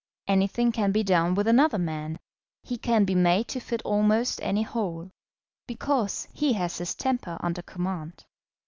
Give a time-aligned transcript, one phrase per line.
[0.27, 2.17] Anything can be done with another man,
[2.63, 5.11] he can be made to fit almost any hole,
[5.67, 8.25] because he has his temper under command.